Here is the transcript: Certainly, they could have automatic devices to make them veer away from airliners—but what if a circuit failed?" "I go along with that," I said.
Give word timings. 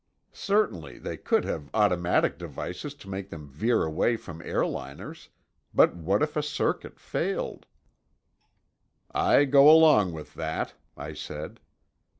Certainly, 0.33 0.97
they 0.97 1.15
could 1.15 1.45
have 1.45 1.69
automatic 1.75 2.39
devices 2.39 2.95
to 2.95 3.07
make 3.07 3.29
them 3.29 3.47
veer 3.47 3.83
away 3.83 4.17
from 4.17 4.39
airliners—but 4.41 5.95
what 5.95 6.23
if 6.23 6.35
a 6.35 6.41
circuit 6.41 6.99
failed?" 6.99 7.67
"I 9.11 9.45
go 9.45 9.69
along 9.69 10.11
with 10.13 10.33
that," 10.33 10.73
I 10.97 11.13
said. 11.13 11.59